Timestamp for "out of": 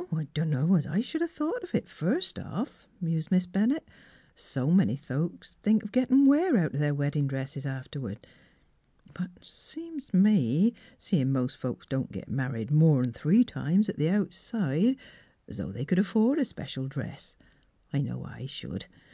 6.58-6.80